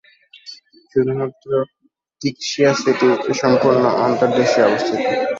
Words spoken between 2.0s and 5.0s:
Qixia city সম্পূর্ণ অন্তর্দেশীয় অবস্থিত।